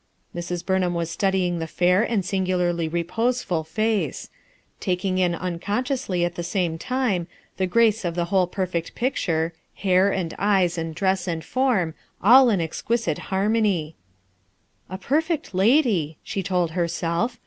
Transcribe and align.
Mrs. 0.35 0.65
Burnham 0.65 0.95
was 0.95 1.11
studying 1.11 1.59
the 1.59 1.67
fair 1.67 2.03
ami 2.11 2.23
singularly 2.23 2.87
reposeful 2.89 3.63
face; 3.63 4.31
taking 4.79 5.19
in 5.19 5.33
uncon 5.33 5.59
sciously 5.83 6.25
at 6.25 6.33
the 6.33 6.41
same 6.43 6.79
time 6.79 7.27
the 7.57 7.67
grace 7.67 8.03
of 8.03 8.15
the 8.15 8.25
whole 8.33 8.47
perfect 8.47 8.95
picture, 8.95 9.53
hair 9.75 10.11
and 10.11 10.33
eyes 10.39 10.75
and 10.75 10.95
dress 10.95 11.27
and 11.27 11.45
foi 11.45 11.81
m, 11.81 11.93
all 12.19 12.49
in 12.49 12.59
exquisite 12.59 13.19
harmony. 13.29 13.95
"A 14.89 14.97
perfect 14.97 15.53
lady 15.53 16.13
I" 16.13 16.15
she 16.23 16.41
told 16.41 16.71
herself. 16.71 17.37